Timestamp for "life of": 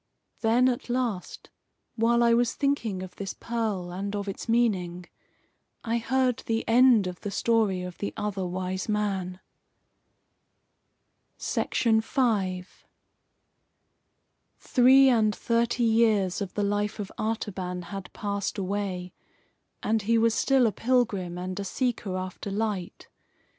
16.63-17.11